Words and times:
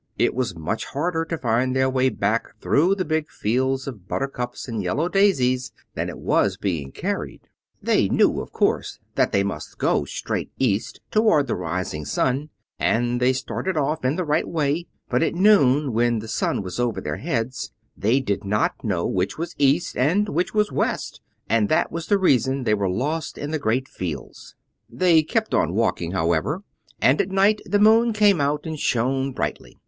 It 0.17 0.33
was 0.33 0.55
much 0.57 0.85
harder 0.85 1.25
to 1.25 1.37
find 1.37 1.75
their 1.75 1.87
way 1.87 2.09
back 2.09 2.55
through 2.59 2.95
the 2.95 3.05
big 3.05 3.29
fields 3.29 3.85
of 3.85 4.07
buttercups 4.07 4.67
and 4.67 4.81
yellow 4.81 5.07
daisies 5.07 5.73
than 5.93 6.09
it 6.09 6.17
was 6.17 6.57
being 6.57 6.91
carried. 6.91 7.41
They 7.83 8.09
knew, 8.09 8.39
of 8.41 8.51
course, 8.51 8.97
they 9.13 9.43
must 9.43 9.77
go 9.77 10.03
straight 10.05 10.49
east, 10.57 11.01
toward 11.11 11.45
the 11.45 11.53
rising 11.55 12.05
sun; 12.05 12.49
and 12.79 13.19
they 13.19 13.31
started 13.31 13.77
off 13.77 14.03
in 14.03 14.15
the 14.15 14.23
right 14.25 14.47
way. 14.47 14.87
But 15.07 15.21
at 15.21 15.35
noon, 15.35 15.93
when 15.93 16.17
the 16.17 16.27
sun 16.27 16.63
was 16.63 16.79
over 16.79 16.99
their 16.99 17.17
heads, 17.17 17.71
they 17.95 18.19
did 18.21 18.43
not 18.43 18.83
know 18.83 19.05
which 19.05 19.37
was 19.37 19.53
east 19.59 19.95
and 19.95 20.27
which 20.29 20.51
was 20.51 20.71
west, 20.71 21.21
and 21.47 21.69
that 21.69 21.91
was 21.91 22.07
the 22.07 22.17
reason 22.17 22.63
they 22.63 22.73
were 22.73 22.89
lost 22.89 23.37
in 23.37 23.51
the 23.51 23.59
great 23.59 23.87
fields. 23.87 24.55
They 24.89 25.21
kept 25.21 25.53
on 25.53 25.75
walking, 25.75 26.09
however, 26.11 26.63
and 26.99 27.21
at 27.21 27.29
night 27.29 27.61
the 27.67 27.77
moon 27.77 28.13
came 28.13 28.41
out 28.41 28.65
and 28.65 28.79
shone 28.79 29.31
brightly. 29.31 29.77